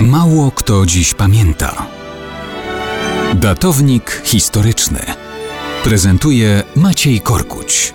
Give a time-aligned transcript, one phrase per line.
[0.00, 1.86] Mało kto dziś pamięta.
[3.34, 4.98] Datownik historyczny
[5.84, 7.94] prezentuje Maciej Korkuć.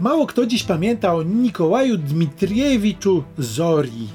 [0.00, 4.08] Mało kto dziś pamięta o Nikołaju Dmitriewiczu Zori.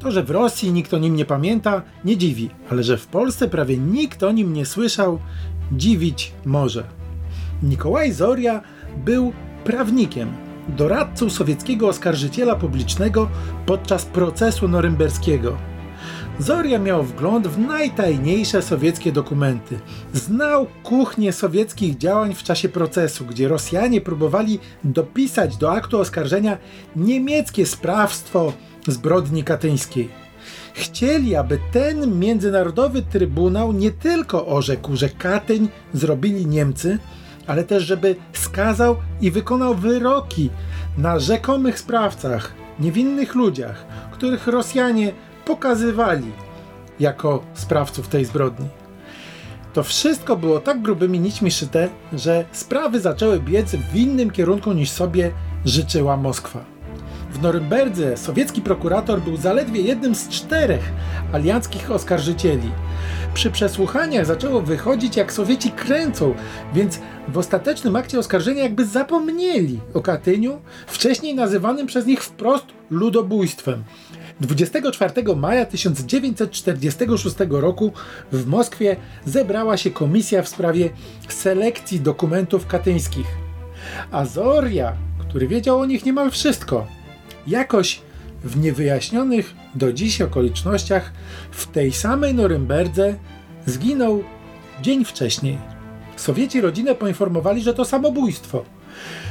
[0.00, 3.48] To, że w Rosji nikt o nim nie pamięta, nie dziwi, ale że w Polsce
[3.48, 5.18] prawie nikt o nim nie słyszał,
[5.72, 6.84] dziwić może.
[7.62, 8.60] Nikołaj Zoria
[9.04, 9.32] był
[9.64, 13.28] prawnikiem, doradcą sowieckiego oskarżyciela publicznego
[13.66, 15.56] podczas procesu norymberskiego.
[16.38, 19.78] Zoria miał wgląd w najtajniejsze sowieckie dokumenty.
[20.12, 26.58] Znał kuchnię sowieckich działań w czasie procesu, gdzie Rosjanie próbowali dopisać do aktu oskarżenia
[26.96, 28.52] niemieckie sprawstwo
[28.86, 30.08] zbrodni katyńskiej.
[30.74, 36.98] Chcieli, aby ten międzynarodowy trybunał nie tylko orzekł, że Katyń zrobili Niemcy,
[37.46, 40.50] ale też żeby skazał i wykonał wyroki
[40.98, 45.12] na rzekomych sprawcach, niewinnych ludziach, których Rosjanie
[45.44, 46.32] pokazywali
[47.00, 48.68] jako sprawców tej zbrodni.
[49.72, 54.90] To wszystko było tak grubymi nićmi szyte, że sprawy zaczęły biec w innym kierunku niż
[54.90, 55.30] sobie
[55.64, 56.75] życzyła Moskwa.
[57.36, 60.92] W Norymberdze sowiecki prokurator był zaledwie jednym z czterech
[61.32, 62.70] alianckich oskarżycieli.
[63.34, 66.34] Przy przesłuchaniach zaczęło wychodzić, jak Sowieci kręcą,
[66.74, 73.84] więc w ostatecznym akcie oskarżenia jakby zapomnieli o Katyniu, wcześniej nazywanym przez nich wprost ludobójstwem.
[74.40, 77.92] 24 maja 1946 roku
[78.32, 80.90] w Moskwie zebrała się komisja w sprawie
[81.28, 83.26] selekcji dokumentów katyńskich.
[84.10, 86.95] Azoria, który wiedział o nich niemal wszystko,
[87.46, 88.00] jakoś
[88.44, 91.12] w niewyjaśnionych do dziś okolicznościach
[91.50, 93.14] w tej samej Norymberdze
[93.66, 94.24] zginął
[94.82, 95.58] dzień wcześniej.
[96.16, 98.64] Sowieci rodzinę poinformowali, że to samobójstwo.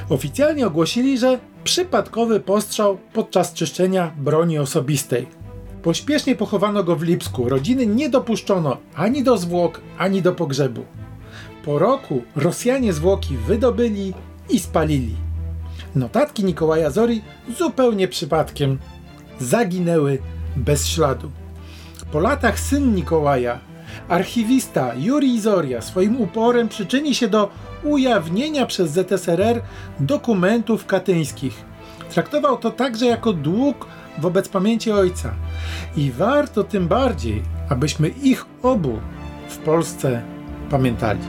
[0.10, 5.28] Oficjalnie ogłosili, że przypadkowy postrzał podczas czyszczenia broni osobistej.
[5.84, 7.50] Pośpiesznie pochowano go w Lipsku.
[7.50, 10.86] Rodziny nie dopuszczono ani do zwłok, ani do pogrzebu.
[11.66, 14.14] Po roku Rosjanie zwłoki wydobyli
[14.50, 15.25] i spalili.
[15.96, 17.22] Notatki Nikołaja Zori
[17.58, 18.80] zupełnie przypadkiem
[19.40, 20.20] zaginęły
[20.56, 21.32] bez śladu.
[22.12, 23.60] Po latach syn Nikołaja,
[24.08, 27.50] archiwista Jurij Zoria, swoim uporem przyczyni się do
[27.84, 29.62] ujawnienia przez ZSRR
[30.00, 31.66] dokumentów katyńskich.
[32.10, 33.88] Traktował to także jako dług
[34.18, 35.34] wobec pamięci ojca.
[35.98, 39.00] I warto tym bardziej, abyśmy ich obu
[39.50, 40.22] w Polsce
[40.70, 41.20] pamiętali.